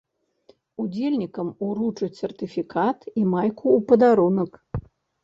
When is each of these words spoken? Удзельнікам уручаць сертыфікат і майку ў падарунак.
Удзельнікам 0.83 1.51
уручаць 1.67 2.09
сертыфікат 2.21 2.97
і 3.19 3.27
майку 3.35 3.65
ў 3.77 3.79
падарунак. 3.93 4.51